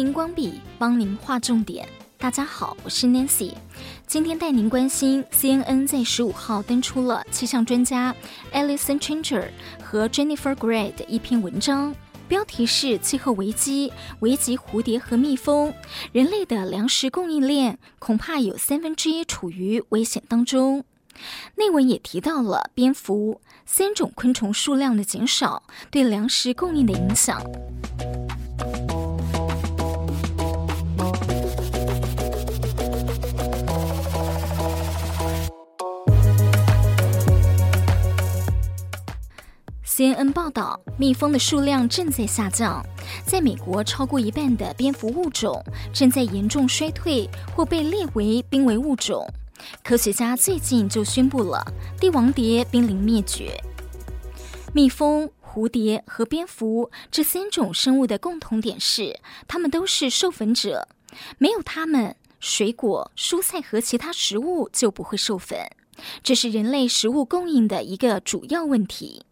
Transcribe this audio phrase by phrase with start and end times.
[0.00, 1.86] 荧光笔帮您画重点。
[2.16, 3.52] 大家好，我是 Nancy，
[4.06, 8.16] 今天带您关心 CNN 在十五号登出了气象专家
[8.50, 9.48] Alison Changer
[9.84, 11.94] 和 Jennifer Gray 的一篇文章，
[12.28, 15.74] 标题是“气候危机危及蝴蝶和蜜蜂，
[16.12, 20.82] 人类的粮食供应链恐怕有三分之一处于危险当中”。
[21.56, 27.38] 内文也提到了蝙蝠三种昆虫数量的减少对粮食供应的影响。
[40.00, 42.82] CNN 报道，蜜蜂的数量正在下降，
[43.26, 49.28] 在美国，超过一半的蝙蝠物种正在严重衰退或被列为濒危物种。
[49.84, 51.62] 科学家最近就宣布了
[52.00, 53.62] 帝王蝶濒临灭绝。
[54.72, 60.88] 蜜蜂、蝴蝶和蝙蝠这三种生物的共同点是，它们都是授粉者，
[61.36, 65.58] 没有它们，水果、蔬菜和其他食物就不会授粉，
[66.22, 69.26] 这是人类食物供应的一个主要问题。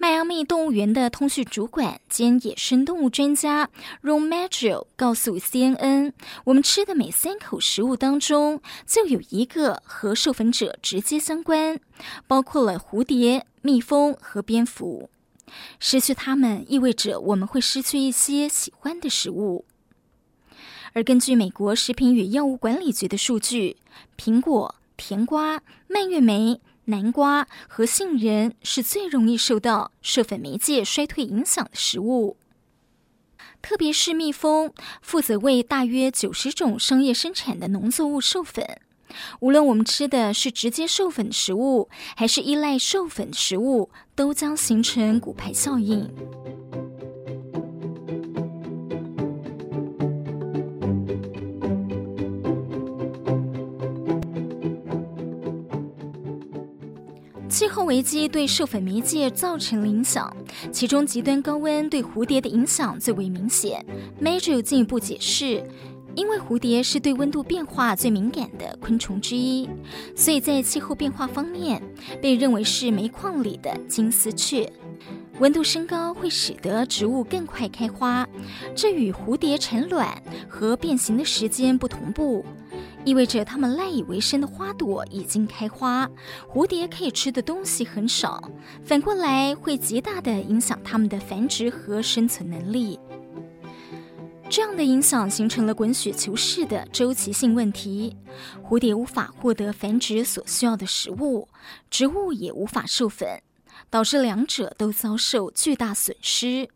[0.00, 3.68] 迈阿密动物园的通讯主管兼野生动物专家
[4.02, 11.78] Ron Maggio 告诉 CNN：“ 我们吃的每三口食物当中，就有一个和授粉者直接相关，
[12.26, 15.10] 包括了蝴蝶、蜜蜂和蝙蝠。
[15.78, 19.66] 失去它们，意味着我们会失去一些喜欢的食物。
[20.94, 23.76] 而根据美国食品与药物管理局的数据，
[24.16, 32.36] 苹果、甜瓜、蔓越莓。”南瓜和杏仁是最容易受到授粉媒介衰退影响的食物，
[33.62, 38.80] 特别是蜜蜂，负责为大约九十种商业生产的农作物授粉。
[39.40, 46.08] 无论我们吃的是直接授粉食物，还是依赖授粉食物，都将形成骨牌效应。
[57.60, 60.34] 气候危机对授粉媒介造成了影响，
[60.72, 63.84] 其中极端高温对蝴蝶的影响最为明显。
[64.18, 65.62] Major 进一步解释，
[66.14, 69.68] 因为蝴蝶是对温度变化最敏感的昆虫之一，
[70.16, 71.82] 所以在气候变化方面
[72.22, 74.72] 被认为是煤矿里的金丝雀。
[75.38, 78.26] 温度升高会使得植物更快开花，
[78.74, 80.08] 这与蝴蝶产卵
[80.48, 82.42] 和变形的时间不同步。
[83.04, 86.08] 意味着它们赖以为生的花朵已经开花，
[86.48, 88.42] 蝴蝶可以吃的东西很少，
[88.84, 92.98] 反过来会极大地影响它们的繁殖和生存能力。
[94.48, 98.16] 这样的影响形成了滚雪球式的周期性问题：
[98.68, 101.48] 蝴蝶无法获得繁殖所需要的食物，
[101.88, 103.40] 植物也无法授粉，
[103.88, 106.68] 导致两者都遭受巨大损失。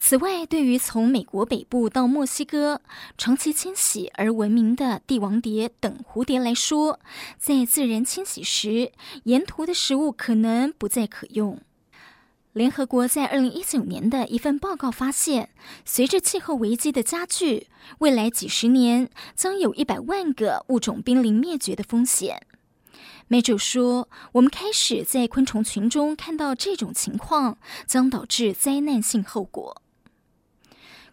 [0.00, 2.80] 此外，对于从美国北部到墨西哥
[3.18, 7.00] 长期迁徙而闻名的帝王蝶等蝴蝶来说，
[7.36, 8.92] 在自然迁徙时，
[9.24, 11.60] 沿途的食物可能不再可用。
[12.54, 15.50] 联合国在二零一九年的一份报告发现，
[15.84, 17.66] 随着气候危机的加剧，
[17.98, 22.46] 未来几十年将有一百万个物种濒临灭绝的风险。
[23.28, 29.82] Maggio 说：“我们开始在昆虫群中看到这种情况，将导致灾难性后果。”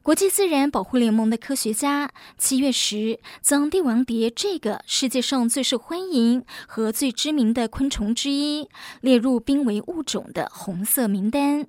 [0.06, 8.70] 国际自然保护联盟的科学家七月时将帝王蝶这个世界上最受欢迎和最知名的昆虫之一
[9.02, 11.66] 列入濒危物种的红色名单，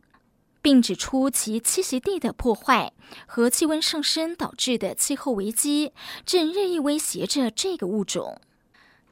[0.60, 2.92] 并指出其栖息地的破坏
[3.24, 5.92] 和气温上升导致的气候危机
[6.26, 8.38] 正日益威胁着这个物种。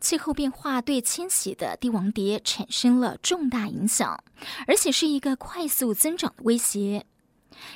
[0.00, 4.22] 气候变化对迁徙的帝王蝶产生了重大影响，
[4.66, 7.06] 而且是一个快速增长的威胁。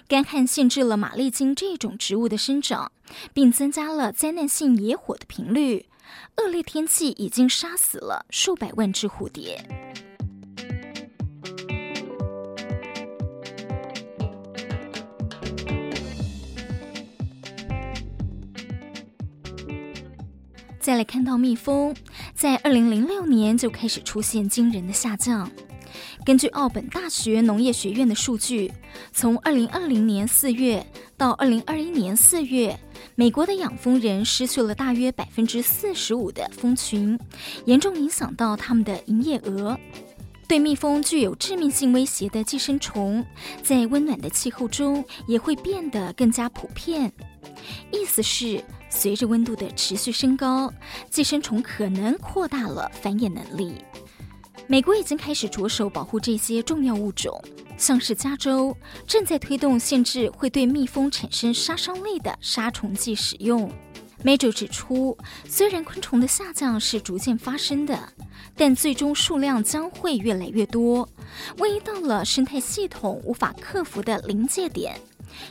[0.07, 2.93] 干旱限制了马利金这种植物的生长，
[3.33, 5.87] 并增加了灾难性野火的频率。
[6.39, 9.63] 恶劣天气已经杀死了数百万只蝴蝶。
[20.81, 21.95] 再来看到蜜蜂，
[22.35, 25.51] 在二零零六年就开始出现惊人的下降。
[26.25, 28.73] 根据奥本大学农业学院的数据，
[29.13, 30.85] 从二零二零年四月
[31.17, 32.79] 到二零二一年四月，
[33.15, 37.19] 美国的养蜂人失去了大约百分之四十五的蜂群，
[37.65, 39.79] 严重影响到他们的营业额。
[40.47, 43.23] 对蜜蜂具有致命性威胁的寄生虫，
[43.63, 47.13] 在温暖的气候中也会变得更加普遍。
[47.93, 50.73] 意思是，随着温度的持续升高，
[51.11, 53.75] 寄生虫可能扩大了繁衍能力。
[54.71, 57.43] 美国已经开始着手保护这些重要物种，
[57.79, 58.77] 像是加州
[59.07, 63.73] 正在推动限制会对蜜蜂产生杀伤力的杀虫剂使用。
[64.23, 65.17] Major 指出，
[65.47, 68.13] 虽然昆虫的下降是逐渐发生的，
[68.55, 71.09] 但最终数量将会越来越多。
[71.57, 75.01] 万一到了生态系统无法克服的临界点，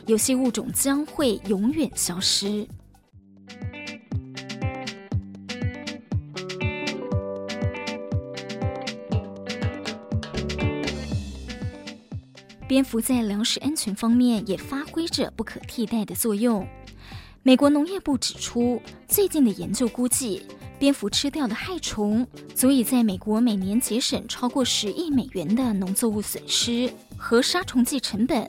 [0.06, 2.64] 有些物种将会永远消失。
[12.68, 16.68] 蝙蝠在粮食安全方面也发挥着不可替代的作用。
[17.42, 20.42] 美国农业部指出，最近的研究估计，
[20.78, 28.46] 蝙蝠吃掉的害虫足以在美国每年节省超过十亿美元的农作物损失和杀虫剂成本，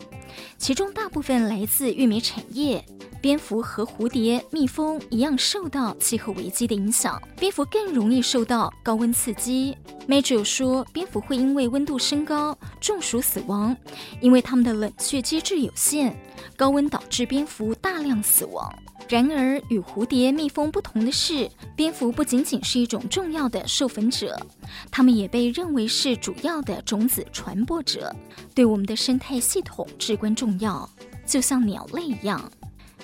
[0.57, 2.83] 其中大部分来自玉米产业。
[3.21, 9.77] 蝙蝠和蝴蝶、蜜蜂一样受到气候危机的影响，蝙蝠更容易受到高温刺激。
[10.07, 13.75] Major 说，蝙蝠会因为温度升高中暑死亡，
[14.21, 16.15] 因为它们的冷却机制有限，
[16.55, 18.73] 高温导致蝙蝠大量死亡。
[19.09, 24.39] 然而，与蝴蝶、蜜蜂不同的是，蝙蝠不仅仅是一种重要的授粉者，
[24.89, 28.15] 它们也被认为是主要的种子传播者，
[28.55, 30.87] 对我们的生态系统至关重要，
[31.25, 32.49] 就像鸟类一样。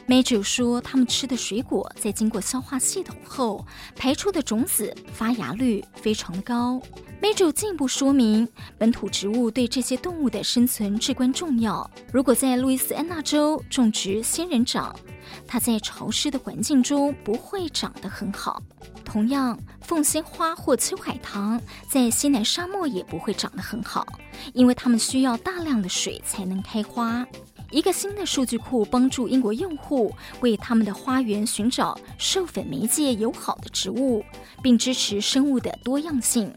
[0.08, 3.66] Major 说，他们吃的水果在经过消化系统后
[3.96, 6.80] 排出的种子发芽率非常高。
[7.20, 8.48] Major 进一步说明，
[8.78, 11.90] 本土植物对这些动物的生存至关重要。
[12.14, 14.96] 如果在路易斯安那州种植仙人掌，
[15.48, 18.62] 它在潮湿的环境中不会长得很好。
[19.04, 21.60] 同样，凤仙花或秋海棠
[21.90, 24.06] 在西南沙漠也不会长得很好，
[24.54, 27.26] 因为它们需要大量的水才能开花。
[27.76, 34.24] 一个新的数据库帮助英国用户为他们的花园寻找授粉媒介友好的植物，
[34.64, 36.50] 并支持生物的多样性。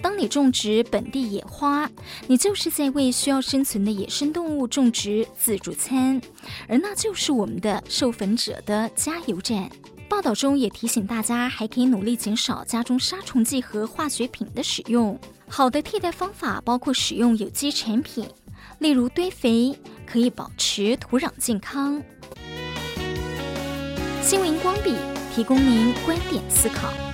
[0.00, 1.90] 当你种植本地野花，
[2.28, 6.18] 你就是在为需要生存的野生动物种植自助餐，
[6.66, 9.70] 而那就是我们的授粉者的加油站。
[10.08, 15.20] 报道中也提醒大家，还可以努力减少家中杀虫剂和化学品的使用。
[15.46, 18.26] 好的替代方法包括使用有机产品。
[18.78, 22.02] 例如堆肥可以保持土壤健康。
[24.22, 24.94] 心灵光笔
[25.34, 27.13] 提供您观点思考。